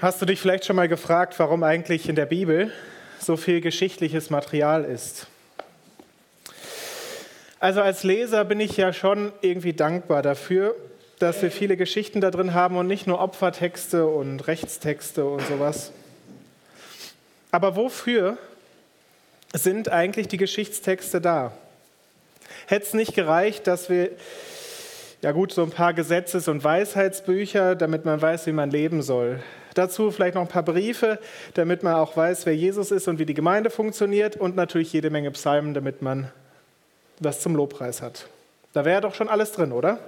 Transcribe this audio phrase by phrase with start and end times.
[0.00, 2.72] Hast du dich vielleicht schon mal gefragt, warum eigentlich in der Bibel
[3.20, 5.26] so viel geschichtliches Material ist?
[7.60, 10.74] Also als Leser bin ich ja schon irgendwie dankbar dafür,
[11.20, 15.92] dass wir viele Geschichten da drin haben und nicht nur Opfertexte und Rechtstexte und sowas.
[17.52, 18.38] Aber wofür
[19.52, 21.52] sind eigentlich die Geschichtstexte da?
[22.66, 24.10] Hätte es nicht gereicht, dass wir,
[25.20, 29.40] ja gut, so ein paar Gesetzes- und Weisheitsbücher, damit man weiß, wie man leben soll.
[29.74, 31.18] Dazu vielleicht noch ein paar Briefe,
[31.54, 35.10] damit man auch weiß, wer Jesus ist und wie die Gemeinde funktioniert und natürlich jede
[35.10, 36.30] Menge Psalmen, damit man
[37.20, 38.28] was zum Lobpreis hat.
[38.72, 39.98] Da wäre doch schon alles drin, oder?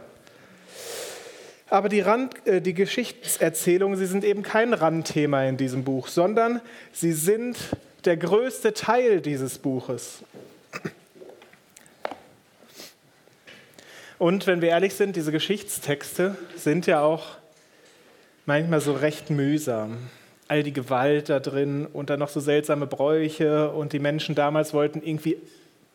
[1.68, 6.60] Aber die, Rand, äh, die Geschichtserzählungen, sie sind eben kein Randthema in diesem Buch, sondern
[6.92, 7.56] sie sind
[8.04, 10.22] der größte Teil dieses Buches.
[14.18, 17.36] Und wenn wir ehrlich sind, diese Geschichtstexte sind ja auch
[18.46, 19.98] manchmal so recht mühsam.
[20.48, 24.74] All die Gewalt da drin und dann noch so seltsame Bräuche und die Menschen damals
[24.74, 25.38] wollten irgendwie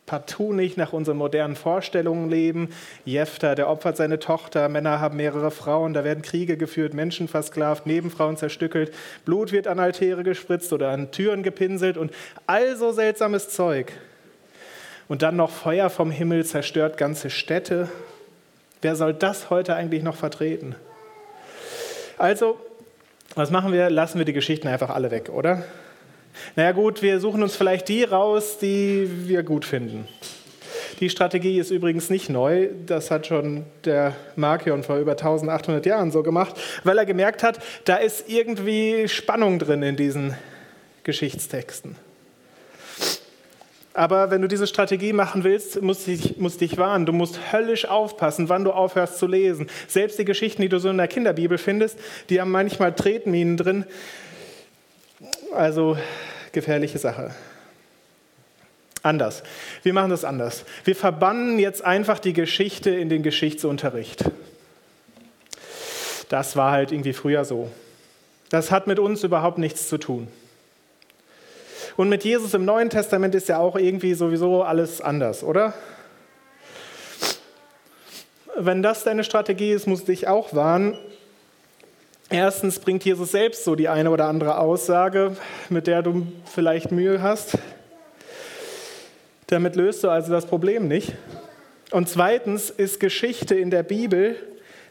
[0.06, 2.70] partout nicht nach unseren modernen Vorstellungen leben.
[3.04, 7.86] Jefter, der opfert seine Tochter, Männer haben mehrere Frauen, da werden Kriege geführt, Menschen versklavt,
[7.86, 8.92] Nebenfrauen zerstückelt,
[9.24, 12.10] Blut wird an Altäre gespritzt oder an Türen gepinselt und
[12.48, 13.92] all so seltsames Zeug.
[15.06, 17.88] Und dann noch Feuer vom Himmel zerstört ganze Städte.
[18.82, 20.74] Wer soll das heute eigentlich noch vertreten?
[22.20, 22.58] Also,
[23.34, 23.88] was machen wir?
[23.88, 25.64] Lassen wir die Geschichten einfach alle weg, oder?
[26.54, 30.06] Naja gut, wir suchen uns vielleicht die raus, die wir gut finden.
[31.00, 32.68] Die Strategie ist übrigens nicht neu.
[32.84, 37.58] Das hat schon der Markion vor über 1800 Jahren so gemacht, weil er gemerkt hat,
[37.86, 40.34] da ist irgendwie Spannung drin in diesen
[41.04, 41.96] Geschichtstexten.
[43.92, 47.06] Aber wenn du diese Strategie machen willst, musst du dich, dich warnen.
[47.06, 49.68] Du musst höllisch aufpassen, wann du aufhörst zu lesen.
[49.88, 53.84] Selbst die Geschichten, die du so in der Kinderbibel findest, die haben manchmal Tretminen drin.
[55.52, 55.98] Also
[56.52, 57.34] gefährliche Sache.
[59.02, 59.42] Anders.
[59.82, 60.64] Wir machen das anders.
[60.84, 64.24] Wir verbannen jetzt einfach die Geschichte in den Geschichtsunterricht.
[66.28, 67.70] Das war halt irgendwie früher so.
[68.50, 70.28] Das hat mit uns überhaupt nichts zu tun.
[71.96, 75.74] Und mit Jesus im Neuen Testament ist ja auch irgendwie sowieso alles anders, oder?
[78.56, 80.98] Wenn das deine Strategie ist, musst du dich auch warnen.
[82.28, 85.36] Erstens bringt Jesus selbst so die eine oder andere Aussage,
[85.68, 87.58] mit der du vielleicht Mühe hast.
[89.48, 91.14] Damit löst du also das Problem nicht.
[91.90, 94.36] Und zweitens ist Geschichte in der Bibel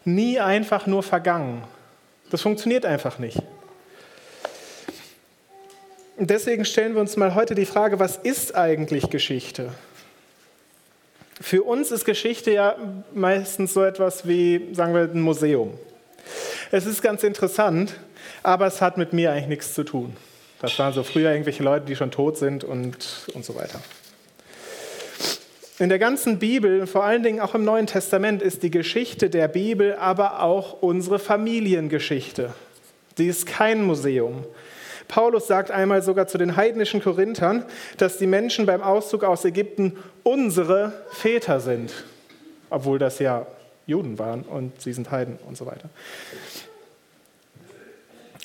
[0.04, 1.64] nie einfach nur vergangen.
[2.30, 3.38] Das funktioniert einfach nicht.
[6.20, 9.70] Und deswegen stellen wir uns mal heute die Frage, was ist eigentlich Geschichte?
[11.40, 12.76] Für uns ist Geschichte ja
[13.14, 15.76] meistens so etwas wie, sagen wir, ein Museum.
[16.72, 17.94] Es ist ganz interessant,
[18.44, 20.18] aber es hat mit mir eigentlich nichts zu tun.
[20.60, 23.80] Das waren so früher irgendwelche Leute, die schon tot sind und, und so weiter.
[25.78, 29.48] In der ganzen Bibel, vor allen Dingen auch im Neuen Testament, ist die Geschichte der
[29.48, 32.54] Bibel aber auch unsere Familiengeschichte.
[33.16, 34.44] Sie ist kein Museum.
[35.10, 37.66] Paulus sagt einmal sogar zu den heidnischen Korinthern,
[37.98, 41.92] dass die Menschen beim Auszug aus Ägypten unsere Väter sind,
[42.70, 43.48] obwohl das ja
[43.88, 45.90] Juden waren und sie sind Heiden und so weiter.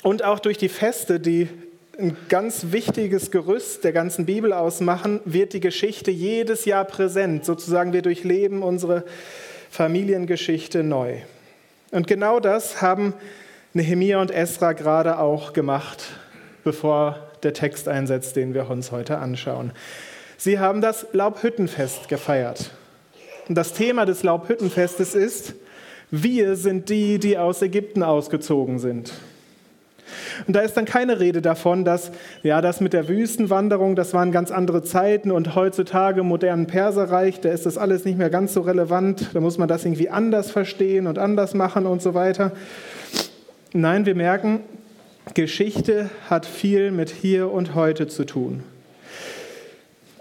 [0.01, 1.49] Und auch durch die Feste, die
[1.99, 7.45] ein ganz wichtiges Gerüst der ganzen Bibel ausmachen, wird die Geschichte jedes Jahr präsent.
[7.45, 9.03] Sozusagen wir durchleben unsere
[9.69, 11.17] Familiengeschichte neu.
[11.91, 13.13] Und genau das haben
[13.73, 16.05] Nehemia und Esra gerade auch gemacht
[16.65, 19.71] bevor der Text einsetzt, den wir uns heute anschauen.
[20.35, 22.71] Sie haben das Laubhüttenfest gefeiert.
[23.47, 25.53] Und das Thema des Laubhüttenfestes ist,
[26.11, 29.13] wir sind die, die aus Ägypten ausgezogen sind.
[30.47, 32.11] Und da ist dann keine Rede davon, dass
[32.43, 37.41] ja, das mit der Wüstenwanderung, das waren ganz andere Zeiten und heutzutage im modernen Perserreich,
[37.41, 40.51] da ist das alles nicht mehr ganz so relevant, da muss man das irgendwie anders
[40.51, 42.51] verstehen und anders machen und so weiter.
[43.73, 44.61] Nein, wir merken,
[45.33, 48.63] Geschichte hat viel mit hier und heute zu tun.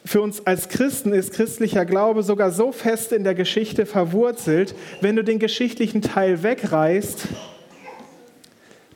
[0.05, 5.17] Für uns als Christen ist christlicher Glaube sogar so fest in der Geschichte verwurzelt, wenn
[5.17, 7.29] du den geschichtlichen Teil wegreißt,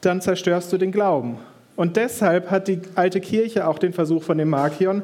[0.00, 1.38] dann zerstörst du den Glauben.
[1.76, 5.02] Und deshalb hat die alte Kirche auch den Versuch von dem Markion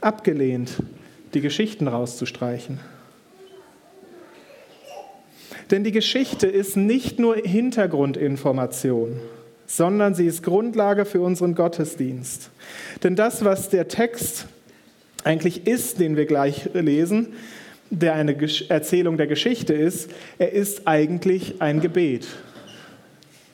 [0.00, 0.82] abgelehnt,
[1.34, 2.80] die Geschichten rauszustreichen.
[5.70, 9.20] Denn die Geschichte ist nicht nur Hintergrundinformation
[9.66, 12.50] sondern sie ist Grundlage für unseren Gottesdienst.
[13.02, 14.46] Denn das, was der Text
[15.24, 17.34] eigentlich ist, den wir gleich lesen,
[17.90, 18.36] der eine
[18.68, 22.26] Erzählung der Geschichte ist, er ist eigentlich ein Gebet.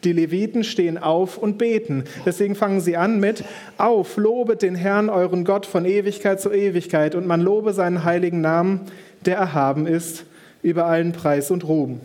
[0.05, 2.05] Die Leviten stehen auf und beten.
[2.27, 3.45] Deswegen fangen sie an mit,
[3.79, 8.41] auf, lobet den Herrn, euren Gott von Ewigkeit zu Ewigkeit und man lobe seinen heiligen
[8.41, 8.81] Namen,
[9.25, 10.25] der erhaben ist
[10.63, 12.01] über allen Preis und Ruhm.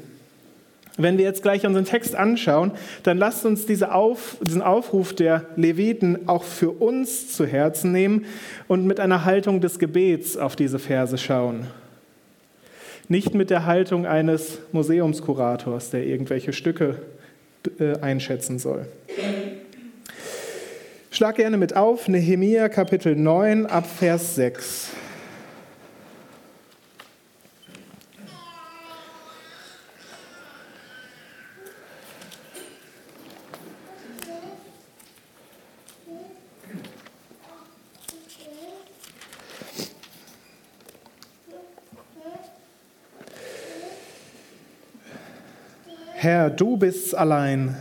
[0.98, 2.72] Wenn wir jetzt gleich unseren Text anschauen,
[3.04, 8.26] dann lasst uns diese Auf, diesen Aufruf der Leviten auch für uns zu Herzen nehmen
[8.68, 11.68] und mit einer Haltung des Gebets auf diese Verse schauen.
[13.08, 16.98] Nicht mit der Haltung eines Museumskurators, der irgendwelche Stücke
[17.80, 18.88] äh, einschätzen soll.
[21.12, 24.90] Schlag gerne mit auf, Nehemia Kapitel 9 ab Vers 6.
[46.30, 47.78] Herr, du bist's allein.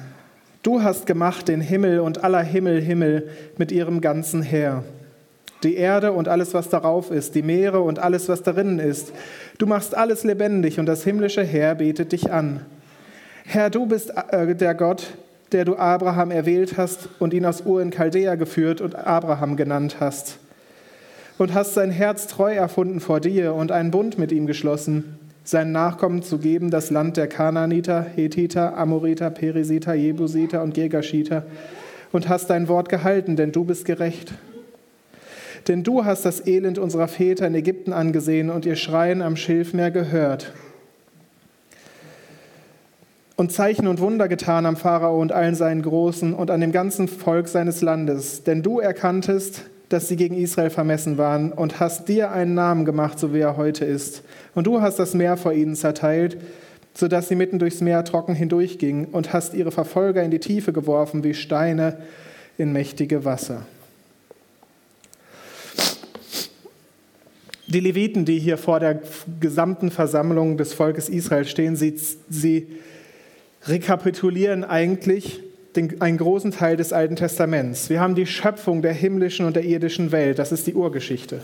[0.63, 3.29] Du hast gemacht den Himmel und aller Himmel Himmel
[3.59, 4.85] mit ihrem ganzen Heer.
[5.65, 9.13] Die Erde und alles, was darauf ist, die Meere und alles, was darin ist.
[9.59, 12.61] Du machst alles lebendig und das himmlische Heer betet dich an.
[13.45, 15.17] Herr, du bist äh, der Gott,
[15.51, 19.97] der du Abraham erwählt hast und ihn aus Ur in Chaldea geführt und Abraham genannt
[19.99, 20.39] hast.
[21.37, 25.73] Und hast sein Herz treu erfunden vor dir und einen Bund mit ihm geschlossen seinen
[25.73, 31.45] Nachkommen zu geben, das Land der Kanaaniter, Hethiter, Amoriter, Perisiter, Jebusiter und Gegashiter,
[32.13, 34.35] und hast dein Wort gehalten, denn du bist gerecht.
[35.69, 39.91] Denn du hast das Elend unserer Väter in Ägypten angesehen und ihr Schreien am Schilfmeer
[39.91, 40.53] gehört.
[43.37, 47.07] Und Zeichen und Wunder getan am Pharao und allen seinen Großen und an dem ganzen
[47.07, 48.45] Volk seines Landes.
[48.45, 53.19] Denn du erkanntest, dass sie gegen Israel vermessen waren und hast dir einen Namen gemacht,
[53.19, 54.23] so wie er heute ist.
[54.55, 56.39] Und du hast das Meer vor ihnen zerteilt,
[56.95, 61.23] sodass sie mitten durchs Meer trocken hindurchgingen und hast ihre Verfolger in die Tiefe geworfen
[61.23, 61.99] wie Steine
[62.59, 63.63] in mächtige Wasser.
[67.69, 69.01] Die Leviten, die hier vor der
[69.41, 71.97] gesamten Versammlung des Volkes Israel stehen, sie,
[72.29, 72.69] sie
[73.67, 75.43] rekapitulieren eigentlich
[75.77, 77.91] den, einen großen Teil des Alten Testaments.
[77.91, 81.41] Wir haben die Schöpfung der himmlischen und der irdischen Welt, das ist die Urgeschichte.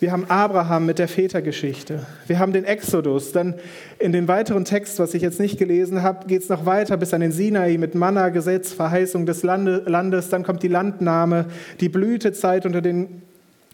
[0.00, 2.06] Wir haben Abraham mit der Vätergeschichte.
[2.28, 3.32] Wir haben den Exodus.
[3.32, 3.54] Dann
[3.98, 7.12] in den weiteren Text, was ich jetzt nicht gelesen habe, geht es noch weiter bis
[7.12, 10.28] an den Sinai mit Manna, Gesetz, Verheißung des Landes.
[10.28, 11.46] Dann kommt die Landnahme,
[11.80, 13.22] die Blütezeit unter den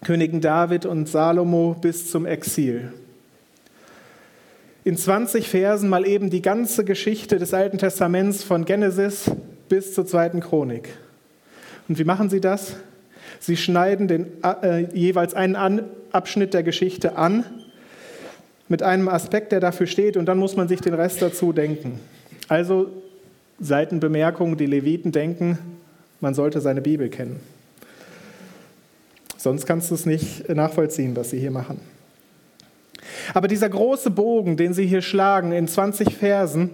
[0.03, 2.91] Königen David und Salomo bis zum Exil
[4.85, 9.31] in 20 Versen mal eben die ganze Geschichte des Alten Testaments von Genesis
[9.69, 10.91] bis zur zweiten Chronik.
[11.89, 12.77] Und wie machen sie das?
[13.41, 17.45] Sie schneiden den, äh, jeweils einen an, Abschnitt der Geschichte an
[18.69, 21.99] mit einem Aspekt, der dafür steht, und dann muss man sich den Rest dazu denken.
[22.49, 22.89] Also
[23.61, 25.59] Seitenbemerkung, die Leviten denken,
[26.21, 27.41] man sollte seine Bibel kennen.
[29.37, 31.81] Sonst kannst du es nicht nachvollziehen, was sie hier machen.
[33.33, 36.71] Aber dieser große Bogen, den Sie hier schlagen in 20 Versen,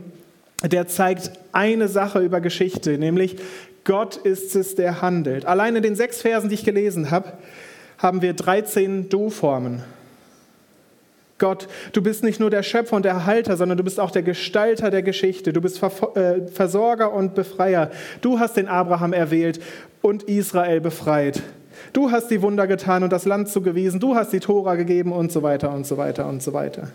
[0.62, 3.36] der zeigt eine Sache über Geschichte, nämlich
[3.84, 5.46] Gott ist es, der handelt.
[5.46, 7.32] Allein in den sechs Versen, die ich gelesen habe,
[7.98, 9.82] haben wir 13 Du-Formen.
[11.38, 14.22] Gott, du bist nicht nur der Schöpfer und der Erhalter, sondern du bist auch der
[14.22, 15.54] Gestalter der Geschichte.
[15.54, 17.90] Du bist äh, Versorger und Befreier.
[18.20, 19.58] Du hast den Abraham erwählt
[20.02, 21.42] und Israel befreit.
[21.92, 24.00] Du hast die Wunder getan und das Land zugewiesen.
[24.00, 26.88] Du hast die Tora gegeben und so weiter und so weiter und so weiter.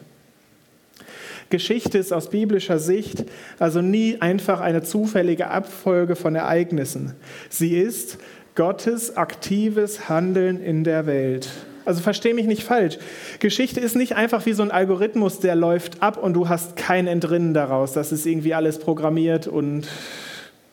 [1.50, 3.26] Geschichte ist aus biblischer Sicht
[3.60, 7.14] also nie einfach eine zufällige Abfolge von Ereignissen.
[7.50, 8.18] Sie ist
[8.56, 11.50] Gottes aktives Handeln in der Welt.
[11.86, 12.98] Also verstehe mich nicht falsch.
[13.40, 17.06] Geschichte ist nicht einfach wie so ein Algorithmus, der läuft ab und du hast kein
[17.06, 17.94] Entrinnen daraus.
[17.94, 19.88] Das ist irgendwie alles programmiert und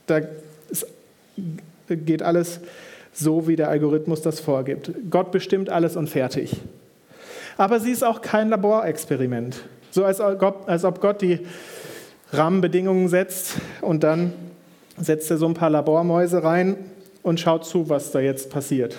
[0.07, 0.21] da
[1.91, 2.61] geht alles
[3.13, 4.91] so wie der Algorithmus das vorgibt.
[5.11, 6.57] Gott bestimmt alles und fertig.
[7.59, 9.63] Aber sie ist auch kein Laborexperiment.
[9.91, 11.41] So als ob Gott die
[12.33, 14.33] Rahmenbedingungen setzt und dann
[14.97, 16.77] setzt er so ein paar Labormäuse rein
[17.23, 18.97] und schaut zu, was da jetzt passiert.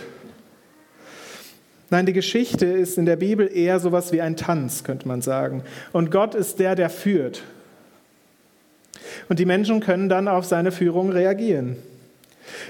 [1.90, 5.64] Nein, die Geschichte ist in der Bibel eher sowas wie ein Tanz, könnte man sagen.
[5.92, 7.44] Und Gott ist der, der führt.
[9.30, 11.78] Und die Menschen können dann auf seine Führung reagieren.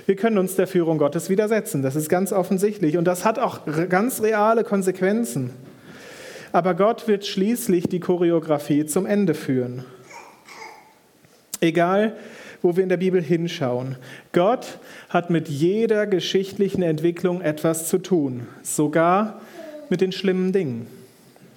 [0.06, 2.98] Wir können uns der Führung Gottes widersetzen, das ist ganz offensichtlich.
[2.98, 5.52] Und das hat auch ganz reale Konsequenzen.
[6.52, 9.86] Aber Gott wird schließlich die Choreografie zum Ende führen.
[11.62, 12.16] Egal,
[12.64, 13.98] wo wir in der Bibel hinschauen.
[14.32, 19.42] Gott hat mit jeder geschichtlichen Entwicklung etwas zu tun, sogar
[19.90, 20.88] mit den schlimmen Dingen.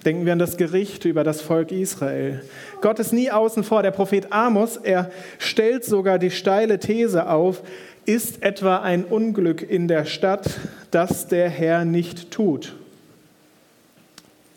[0.05, 2.43] Denken wir an das Gericht über das Volk Israel.
[2.81, 3.83] Gott ist nie außen vor.
[3.83, 7.63] Der Prophet Amos, er stellt sogar die steile These auf,
[8.07, 10.49] ist etwa ein Unglück in der Stadt,
[10.91, 12.73] das der Herr nicht tut.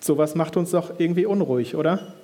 [0.00, 2.14] Sowas macht uns doch irgendwie unruhig, oder?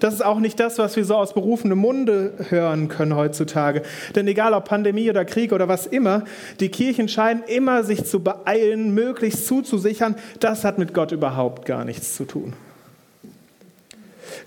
[0.00, 3.82] Das ist auch nicht das, was wir so aus berufenem Munde hören können heutzutage.
[4.14, 6.24] Denn egal ob Pandemie oder Krieg oder was immer,
[6.58, 10.16] die Kirchen scheinen immer sich zu beeilen, möglichst zuzusichern.
[10.40, 12.54] Das hat mit Gott überhaupt gar nichts zu tun.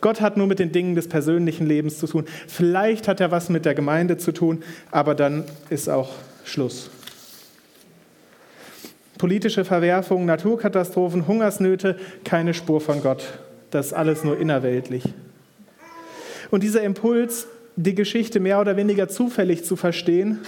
[0.01, 2.25] Gott hat nur mit den Dingen des persönlichen Lebens zu tun.
[2.47, 6.11] Vielleicht hat er was mit der Gemeinde zu tun, aber dann ist auch
[6.43, 6.89] Schluss.
[9.17, 13.23] Politische Verwerfungen, Naturkatastrophen, Hungersnöte, keine Spur von Gott.
[13.71, 15.03] Das ist alles nur innerweltlich.
[16.51, 20.39] Und dieser Impuls, die Geschichte mehr oder weniger zufällig zu verstehen,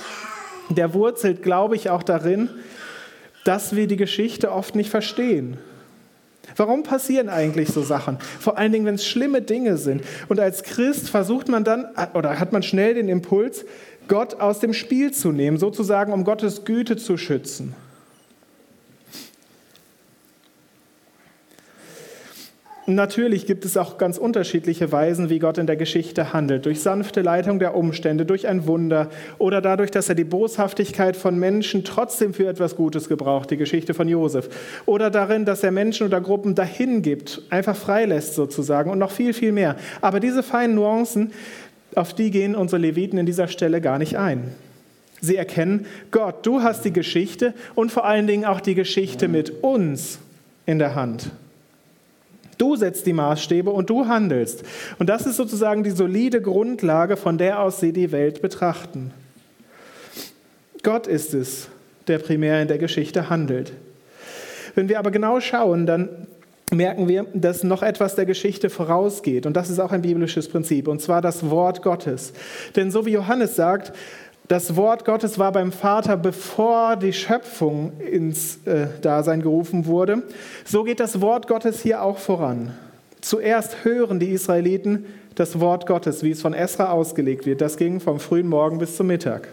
[0.69, 2.49] der wurzelt, glaube ich, auch darin,
[3.45, 5.57] dass wir die Geschichte oft nicht verstehen.
[6.55, 8.17] Warum passieren eigentlich so Sachen?
[8.39, 10.03] Vor allen Dingen, wenn es schlimme Dinge sind.
[10.27, 13.65] Und als Christ versucht man dann, oder hat man schnell den Impuls,
[14.07, 17.75] Gott aus dem Spiel zu nehmen, sozusagen um Gottes Güte zu schützen.
[22.89, 26.65] Natürlich gibt es auch ganz unterschiedliche Weisen, wie Gott in der Geschichte handelt.
[26.65, 31.37] Durch sanfte Leitung der Umstände, durch ein Wunder oder dadurch, dass er die Boshaftigkeit von
[31.37, 34.47] Menschen trotzdem für etwas Gutes gebraucht, die Geschichte von Josef.
[34.85, 39.33] Oder darin, dass er Menschen oder Gruppen dahin gibt, einfach freilässt sozusagen und noch viel,
[39.33, 39.75] viel mehr.
[39.99, 41.33] Aber diese feinen Nuancen,
[41.93, 44.55] auf die gehen unsere Leviten in dieser Stelle gar nicht ein.
[45.19, 49.61] Sie erkennen, Gott, du hast die Geschichte und vor allen Dingen auch die Geschichte mit
[49.61, 50.19] uns
[50.65, 51.31] in der Hand.
[52.57, 54.63] Du setzt die Maßstäbe und du handelst.
[54.99, 59.11] Und das ist sozusagen die solide Grundlage, von der aus sie die Welt betrachten.
[60.83, 61.67] Gott ist es,
[62.07, 63.73] der primär in der Geschichte handelt.
[64.75, 66.27] Wenn wir aber genau schauen, dann
[66.71, 69.45] merken wir, dass noch etwas der Geschichte vorausgeht.
[69.45, 72.33] Und das ist auch ein biblisches Prinzip, und zwar das Wort Gottes.
[72.75, 73.93] Denn so wie Johannes sagt,
[74.47, 80.23] das Wort Gottes war beim Vater, bevor die Schöpfung ins äh, Dasein gerufen wurde.
[80.63, 82.71] So geht das Wort Gottes hier auch voran.
[83.19, 87.59] Zuerst hören die Israeliten das Wort Gottes, wie es von Esra ausgelegt wird.
[87.59, 89.49] Das ging vom frühen Morgen bis zum Mittag.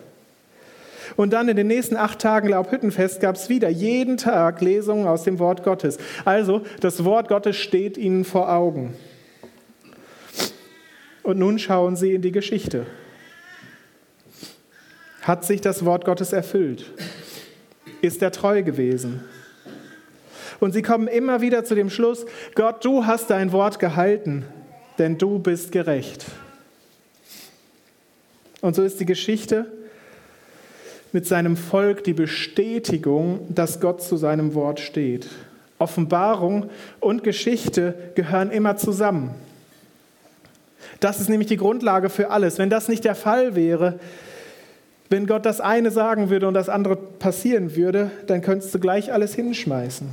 [1.17, 5.25] Und dann in den nächsten acht Tagen Laubhüttenfest gab es wieder jeden Tag Lesungen aus
[5.25, 5.99] dem Wort Gottes.
[6.25, 8.95] Also das Wort Gottes steht ihnen vor Augen.
[11.25, 12.87] Und nun schauen sie in die Geschichte
[15.25, 16.85] hat sich das Wort Gottes erfüllt?
[18.03, 19.25] Ist er treu gewesen?
[20.61, 24.45] Und sie kommen immer wieder zu dem Schluss, Gott, du hast dein Wort gehalten,
[24.99, 26.27] denn du bist gerecht.
[28.61, 29.67] Und so ist die Geschichte
[31.13, 35.29] mit seinem Volk die Bestätigung, dass Gott zu seinem Wort steht.
[35.79, 39.35] Offenbarung und Geschichte gehören immer zusammen.
[41.01, 42.59] Das ist nämlich die Grundlage für alles.
[42.59, 43.99] Wenn das nicht der Fall wäre,
[45.15, 49.13] wenn Gott das eine sagen würde und das andere passieren würde, dann könntest du gleich
[49.13, 50.13] alles hinschmeißen.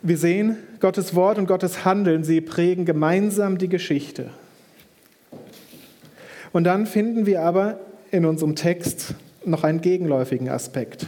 [0.00, 4.30] Wir sehen, Gottes Wort und Gottes Handeln, sie prägen gemeinsam die Geschichte.
[6.54, 7.78] Und dann finden wir aber
[8.10, 9.14] in unserem Text
[9.44, 11.06] noch einen gegenläufigen Aspekt.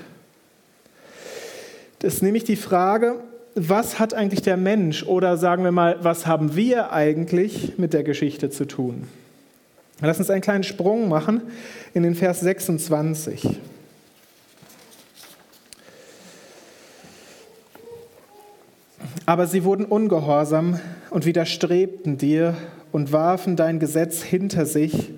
[2.00, 3.14] Das ist nämlich die Frage,
[3.54, 8.02] was hat eigentlich der Mensch oder sagen wir mal, was haben wir eigentlich mit der
[8.02, 9.09] Geschichte zu tun?
[10.06, 11.42] Lass uns einen kleinen Sprung machen
[11.94, 13.58] in den Vers 26.
[19.25, 22.54] Aber sie wurden ungehorsam und widerstrebten dir
[22.92, 25.12] und warfen dein Gesetz hinter sich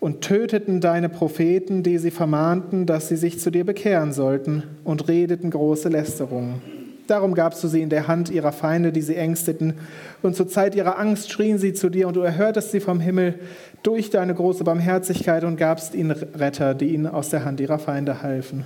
[0.00, 5.06] und töteten deine Propheten, die sie vermahnten, dass sie sich zu dir bekehren sollten und
[5.08, 6.62] redeten große Lästerungen.
[7.06, 9.74] Darum gabst du sie in der Hand ihrer Feinde, die sie ängsteten.
[10.22, 13.34] Und zur Zeit ihrer Angst schrien sie zu dir, und du erhörtest sie vom Himmel
[13.82, 18.22] durch deine große Barmherzigkeit und gabst ihnen Retter, die ihnen aus der Hand ihrer Feinde
[18.22, 18.64] halfen.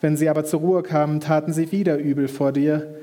[0.00, 2.94] Wenn sie aber zur Ruhe kamen, taten sie wieder übel vor dir.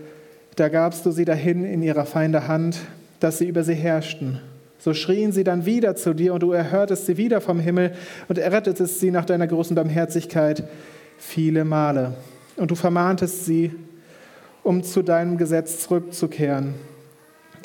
[0.56, 2.80] Da gabst du sie dahin in ihrer Feinde Hand,
[3.20, 4.40] dass sie über sie herrschten.
[4.80, 7.94] So schrien sie dann wieder zu dir, und du erhörtest sie wieder vom Himmel
[8.28, 10.64] und errettetest sie nach deiner großen Barmherzigkeit
[11.18, 12.14] viele Male
[12.58, 13.72] und du vermahntest sie,
[14.64, 16.74] um zu deinem Gesetz zurückzukehren.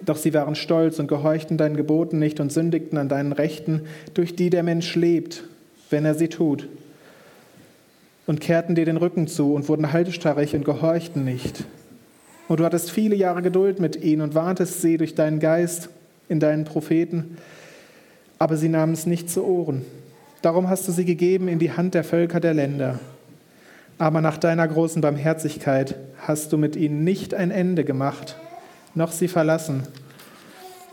[0.07, 3.83] Doch sie waren stolz und gehorchten deinen Geboten nicht und sündigten an deinen Rechten,
[4.15, 5.45] durch die der Mensch lebt,
[5.91, 6.69] wenn er sie tut.
[8.27, 11.65] Und kehrten dir den Rücken zu und wurden halsstarrig und gehorchten nicht.
[12.49, 15.89] Und du hattest viele Jahre Geduld mit ihnen und warntest sie durch deinen Geist
[16.29, 17.37] in deinen Propheten,
[18.39, 19.85] aber sie nahmen es nicht zu Ohren.
[20.43, 22.99] Darum hast du sie gegeben in die Hand der Völker der Länder
[24.01, 28.37] aber nach deiner großen Barmherzigkeit hast du mit ihnen nicht ein Ende gemacht,
[28.95, 29.87] noch sie verlassen,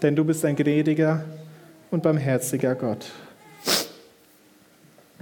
[0.02, 1.24] denn du bist ein gnädiger
[1.92, 3.08] und barmherziger Gott.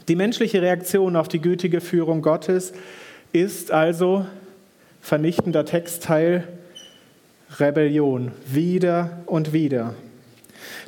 [0.08, 2.74] Die menschliche Reaktion auf die gütige Führung Gottes
[3.32, 4.26] ist also
[5.02, 6.48] vernichtender Textteil
[7.60, 9.94] Rebellion, wieder und wieder.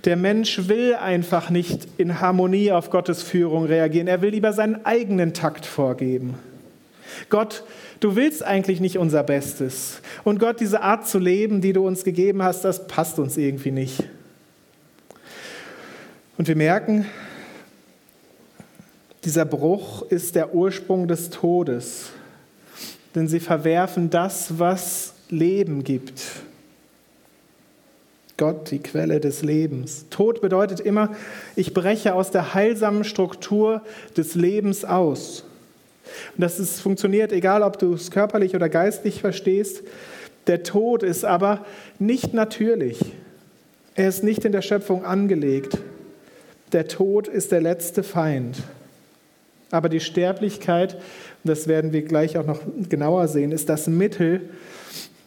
[0.06, 4.08] Der Mensch will einfach nicht in Harmonie auf Gottes Führung reagieren.
[4.08, 6.36] Er will lieber seinen eigenen Takt vorgeben.
[7.30, 7.64] Gott,
[8.00, 10.02] du willst eigentlich nicht unser Bestes.
[10.24, 13.72] Und Gott, diese Art zu leben, die du uns gegeben hast, das passt uns irgendwie
[13.72, 14.04] nicht.
[16.38, 17.06] Und wir merken,
[19.24, 22.12] dieser Bruch ist der Ursprung des Todes.
[23.16, 26.22] Denn sie verwerfen das, was Leben gibt.
[28.38, 30.06] Gott, die Quelle des Lebens.
[30.12, 31.16] Tod bedeutet immer,
[31.56, 33.82] ich breche aus der heilsamen Struktur
[34.16, 35.44] des Lebens aus.
[36.36, 39.84] Und das ist, funktioniert, egal ob du es körperlich oder geistlich verstehst.
[40.48, 41.66] Der Tod ist aber
[42.00, 43.00] nicht natürlich.
[43.96, 45.78] Er ist nicht in der Schöpfung angelegt.
[46.72, 48.58] Der Tod ist der letzte Feind.
[49.72, 51.02] Aber die Sterblichkeit, und
[51.44, 54.42] das werden wir gleich auch noch genauer sehen, ist das Mittel,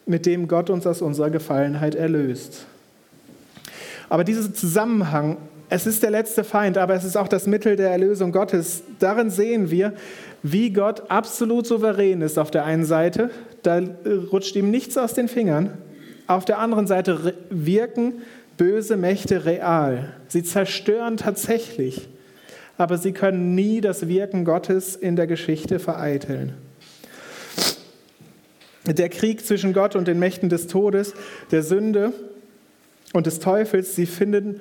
[0.07, 2.67] mit dem Gott uns aus unserer Gefallenheit erlöst.
[4.09, 5.37] Aber dieser Zusammenhang,
[5.71, 8.83] es ist der letzte Feind, aber es ist auch das Mittel der Erlösung Gottes.
[8.99, 9.95] Darin sehen wir,
[10.43, 13.31] wie Gott absolut souverän ist auf der einen Seite,
[13.63, 13.81] da
[14.33, 15.79] rutscht ihm nichts aus den Fingern.
[16.27, 18.15] Auf der anderen Seite wirken
[18.57, 20.13] böse Mächte real.
[20.27, 22.09] Sie zerstören tatsächlich,
[22.77, 26.55] aber sie können nie das Wirken Gottes in der Geschichte vereiteln.
[28.87, 31.15] Der Krieg zwischen Gott und den Mächten des Todes,
[31.53, 32.13] der Sünde
[33.13, 34.61] und des Teufels, sie finden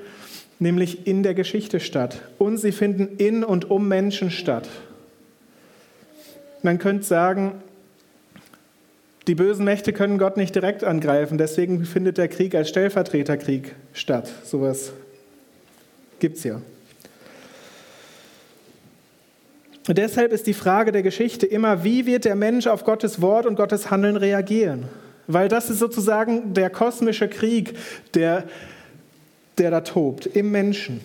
[0.59, 2.21] nämlich in der Geschichte statt.
[2.37, 4.69] Und sie finden in und um Menschen statt.
[6.61, 7.63] Man könnte sagen,
[9.27, 14.29] die bösen Mächte können Gott nicht direkt angreifen, deswegen findet der Krieg als Stellvertreterkrieg statt.
[14.43, 14.91] Sowas
[16.19, 16.61] gibt es ja.
[19.87, 23.45] Und deshalb ist die Frage der Geschichte immer, wie wird der Mensch auf Gottes Wort
[23.45, 24.85] und Gottes Handeln reagieren?
[25.25, 27.75] Weil das ist sozusagen der kosmische Krieg,
[28.13, 28.45] der,
[29.59, 31.01] der da tobt im Menschen.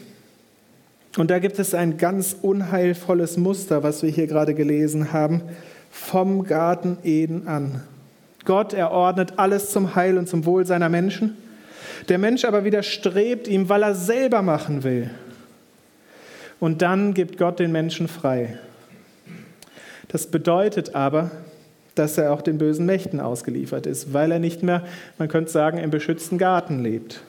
[1.17, 5.43] Und da gibt es ein ganz unheilvolles Muster, was wir hier gerade gelesen haben,
[5.91, 7.83] vom Garten Eden an.
[8.45, 11.37] Gott erordnet alles zum Heil und zum Wohl seiner Menschen.
[12.09, 15.11] Der Mensch aber widerstrebt ihm, weil er selber machen will.
[16.61, 18.59] Und dann gibt Gott den Menschen frei.
[20.09, 21.31] Das bedeutet aber,
[21.95, 24.85] dass er auch den bösen Mächten ausgeliefert ist, weil er nicht mehr,
[25.19, 27.23] man könnte sagen, im beschützten Garten lebt.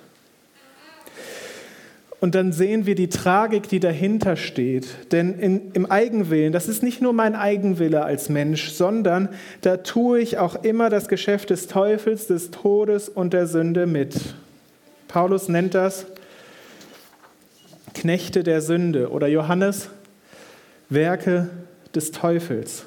[2.21, 4.87] Und dann sehen wir die Tragik, die dahinter steht.
[5.11, 9.29] Denn in, im Eigenwillen, das ist nicht nur mein Eigenwille als Mensch, sondern
[9.61, 14.35] da tue ich auch immer das Geschäft des Teufels, des Todes und der Sünde mit.
[15.07, 16.05] Paulus nennt das
[17.93, 19.89] Knechte der Sünde oder Johannes
[20.89, 21.49] Werke
[21.93, 22.85] des Teufels.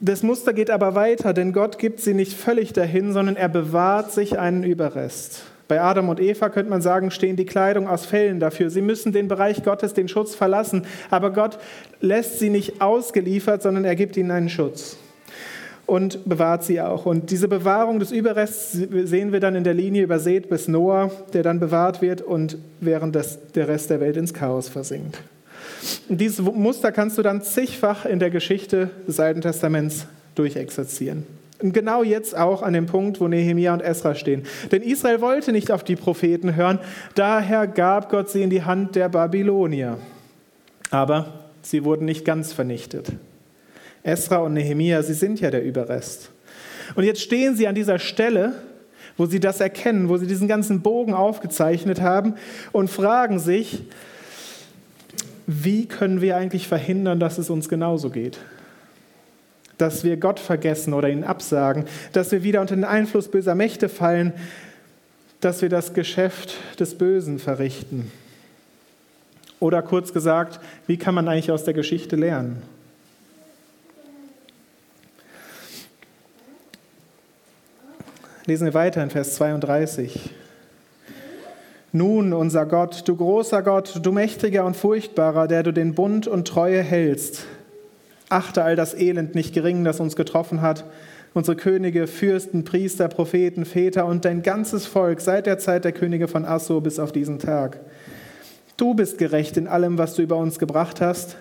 [0.00, 4.12] Das Muster geht aber weiter, denn Gott gibt sie nicht völlig dahin, sondern er bewahrt
[4.12, 5.42] sich einen Überrest.
[5.70, 8.70] Bei Adam und Eva könnte man sagen, stehen die Kleidung aus Fellen dafür.
[8.70, 10.84] Sie müssen den Bereich Gottes, den Schutz verlassen.
[11.10, 11.60] Aber Gott
[12.00, 14.96] lässt sie nicht ausgeliefert, sondern er gibt ihnen einen Schutz
[15.86, 17.06] und bewahrt sie auch.
[17.06, 21.44] Und diese Bewahrung des Überrests sehen wir dann in der Linie übersät bis Noah, der
[21.44, 25.22] dann bewahrt wird und während das, der Rest der Welt ins Chaos versinkt.
[26.08, 31.26] Und dieses Muster kannst du dann zigfach in der Geschichte des Alten Testaments durchexerzieren.
[31.62, 34.44] Genau jetzt auch an dem Punkt, wo Nehemia und Esra stehen.
[34.72, 36.78] Denn Israel wollte nicht auf die Propheten hören,
[37.14, 39.98] daher gab Gott sie in die Hand der Babylonier.
[40.90, 43.12] Aber sie wurden nicht ganz vernichtet.
[44.02, 46.30] Esra und Nehemia, sie sind ja der Überrest.
[46.94, 48.54] Und jetzt stehen sie an dieser Stelle,
[49.16, 52.34] wo sie das erkennen, wo sie diesen ganzen Bogen aufgezeichnet haben
[52.72, 53.82] und fragen sich,
[55.46, 58.38] wie können wir eigentlich verhindern, dass es uns genauso geht?
[59.80, 63.88] Dass wir Gott vergessen oder ihn absagen, dass wir wieder unter den Einfluss böser Mächte
[63.88, 64.32] fallen,
[65.40, 68.10] dass wir das Geschäft des Bösen verrichten.
[69.58, 72.62] Oder kurz gesagt, wie kann man eigentlich aus der Geschichte lernen?
[78.46, 80.30] Lesen wir weiter in Vers 32.
[81.92, 86.46] Nun, unser Gott, du großer Gott, du mächtiger und furchtbarer, der du den Bund und
[86.48, 87.46] Treue hältst,
[88.30, 90.84] Achte all das Elend nicht gering, das uns getroffen hat.
[91.34, 96.28] Unsere Könige, Fürsten, Priester, Propheten, Väter und dein ganzes Volk seit der Zeit der Könige
[96.28, 97.80] von Assur bis auf diesen Tag.
[98.76, 101.36] Du bist gerecht in allem, was du über uns gebracht hast.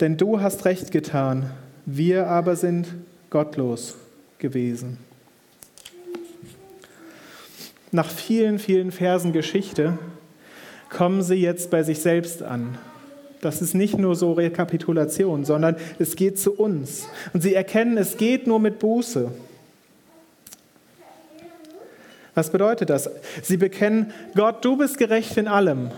[0.00, 1.50] Denn du hast recht getan,
[1.86, 2.88] wir aber sind
[3.30, 3.96] gottlos
[4.38, 4.98] gewesen.
[7.90, 9.98] Nach vielen, vielen Versen Geschichte
[10.88, 12.78] kommen sie jetzt bei sich selbst an.
[13.42, 17.08] Das ist nicht nur so Rekapitulation, sondern es geht zu uns.
[17.32, 19.32] Und sie erkennen, es geht nur mit Buße.
[22.36, 23.10] Was bedeutet das?
[23.42, 25.90] Sie bekennen, Gott, du bist gerecht in allem.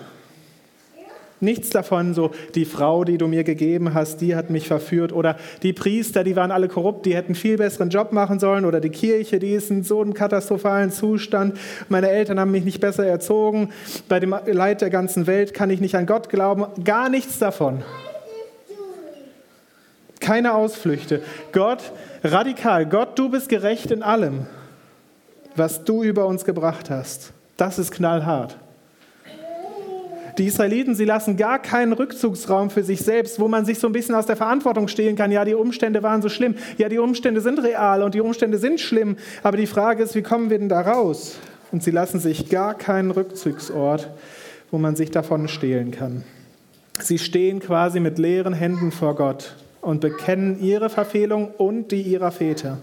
[1.40, 5.36] Nichts davon, so die Frau, die du mir gegeben hast, die hat mich verführt oder
[5.62, 8.90] die Priester, die waren alle korrupt, die hätten viel besseren Job machen sollen oder die
[8.90, 11.58] Kirche, die ist in so einem katastrophalen Zustand.
[11.88, 13.70] Meine Eltern haben mich nicht besser erzogen.
[14.08, 16.66] Bei dem Leid der ganzen Welt kann ich nicht an Gott glauben.
[16.82, 17.82] Gar nichts davon.
[20.20, 21.20] Keine Ausflüchte.
[21.52, 21.92] Gott,
[22.22, 22.86] radikal.
[22.86, 24.46] Gott, du bist gerecht in allem,
[25.56, 27.32] was du über uns gebracht hast.
[27.58, 28.56] Das ist knallhart.
[30.38, 33.92] Die Israeliten, sie lassen gar keinen Rückzugsraum für sich selbst, wo man sich so ein
[33.92, 35.30] bisschen aus der Verantwortung stehlen kann.
[35.30, 36.56] Ja, die Umstände waren so schlimm.
[36.76, 39.16] Ja, die Umstände sind real und die Umstände sind schlimm.
[39.44, 41.36] Aber die Frage ist, wie kommen wir denn da raus?
[41.70, 44.10] Und sie lassen sich gar keinen Rückzugsort,
[44.70, 46.24] wo man sich davon stehlen kann.
[47.00, 52.32] Sie stehen quasi mit leeren Händen vor Gott und bekennen ihre Verfehlung und die ihrer
[52.32, 52.78] Väter.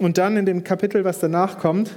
[0.00, 1.90] Und dann in dem Kapitel, was danach kommt,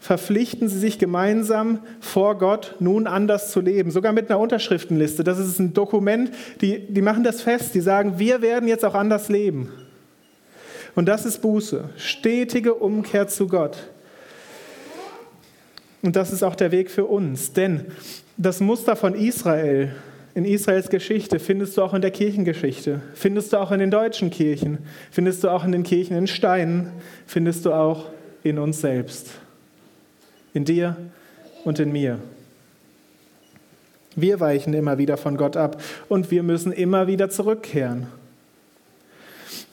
[0.00, 5.24] verpflichten sie sich gemeinsam vor Gott nun anders zu leben, sogar mit einer Unterschriftenliste.
[5.24, 6.30] Das ist ein Dokument,
[6.60, 9.70] die, die machen das fest, die sagen, wir werden jetzt auch anders leben.
[10.94, 13.76] Und das ist Buße, stetige Umkehr zu Gott.
[16.02, 17.86] Und das ist auch der Weg für uns, denn
[18.36, 19.92] das Muster von Israel,
[20.34, 24.30] in Israels Geschichte findest du auch in der Kirchengeschichte, findest du auch in den deutschen
[24.30, 24.78] Kirchen,
[25.10, 26.92] findest du auch in den Kirchen in Steinen,
[27.26, 28.06] findest du auch
[28.44, 29.32] in uns selbst
[30.54, 30.96] in dir
[31.64, 32.18] und in mir.
[34.16, 38.08] Wir weichen immer wieder von Gott ab und wir müssen immer wieder zurückkehren.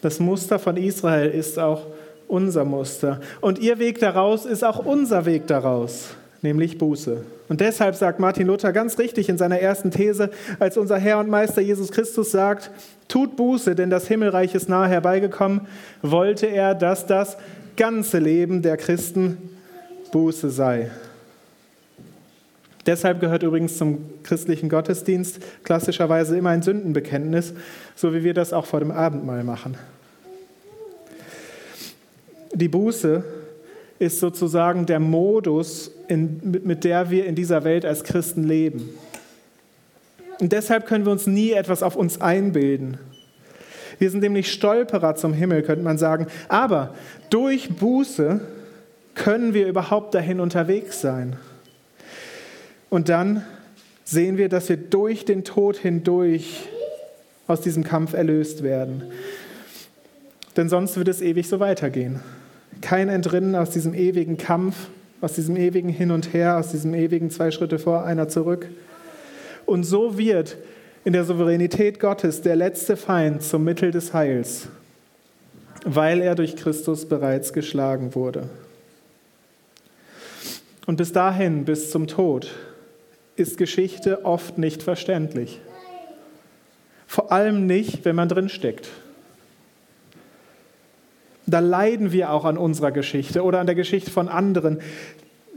[0.01, 1.87] Das Muster von Israel ist auch
[2.27, 3.21] unser Muster.
[3.41, 6.09] Und ihr Weg daraus ist auch unser Weg daraus,
[6.41, 7.23] nämlich Buße.
[7.47, 11.29] Und deshalb sagt Martin Luther ganz richtig in seiner ersten These, als unser Herr und
[11.29, 12.71] Meister Jesus Christus sagt,
[13.07, 15.61] tut Buße, denn das Himmelreich ist nahe herbeigekommen,
[16.01, 17.37] wollte er, dass das
[17.77, 19.54] ganze Leben der Christen
[20.15, 20.91] Buße sei.
[22.85, 27.53] Deshalb gehört übrigens zum christlichen Gottesdienst klassischerweise immer ein Sündenbekenntnis,
[27.97, 29.75] so wie wir das auch vor dem Abendmahl machen.
[32.53, 33.25] Die Buße
[33.99, 38.91] ist sozusagen der Modus, in, mit der wir in dieser Welt als Christen leben.
[40.39, 42.99] Und deshalb können wir uns nie etwas auf uns einbilden.
[43.99, 46.27] Wir sind nämlich Stolperer zum Himmel, könnte man sagen.
[46.47, 46.95] Aber
[47.29, 48.39] durch Buße
[49.15, 51.37] können wir überhaupt dahin unterwegs sein?
[52.89, 53.43] Und dann
[54.03, 56.67] sehen wir, dass wir durch den Tod hindurch
[57.47, 59.03] aus diesem Kampf erlöst werden.
[60.57, 62.19] Denn sonst wird es ewig so weitergehen.
[62.81, 64.75] Kein Entrinnen aus diesem ewigen Kampf,
[65.21, 68.67] aus diesem ewigen Hin und Her, aus diesem ewigen zwei Schritte vor, einer zurück.
[69.65, 70.57] Und so wird
[71.03, 74.67] in der Souveränität Gottes der letzte Feind zum Mittel des Heils,
[75.85, 78.49] weil er durch Christus bereits geschlagen wurde.
[80.85, 82.51] Und bis dahin, bis zum Tod,
[83.35, 85.59] ist Geschichte oft nicht verständlich.
[87.07, 88.89] Vor allem nicht, wenn man drin steckt.
[91.47, 94.79] Da leiden wir auch an unserer Geschichte oder an der Geschichte von anderen,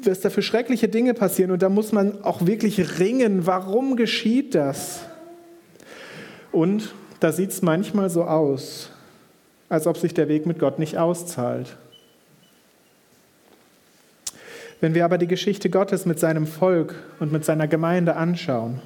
[0.05, 4.55] dass da für schreckliche Dinge passieren und da muss man auch wirklich ringen, warum geschieht
[4.55, 5.01] das?
[6.53, 8.91] Und da sieht es manchmal so aus,
[9.69, 11.77] als ob sich der Weg mit Gott nicht auszahlt.
[14.81, 18.81] Wenn wir aber die Geschichte Gottes mit seinem Volk und mit seiner Gemeinde anschauen,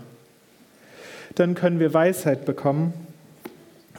[1.34, 2.94] dann können wir Weisheit bekommen,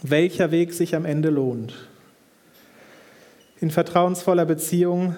[0.01, 1.87] welcher Weg sich am Ende lohnt.
[3.59, 5.15] In vertrauensvoller Beziehung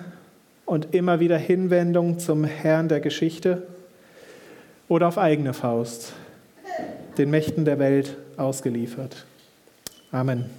[0.65, 3.63] und immer wieder Hinwendung zum Herrn der Geschichte
[4.87, 6.13] oder auf eigene Faust,
[7.17, 9.25] den Mächten der Welt ausgeliefert.
[10.11, 10.49] Amen.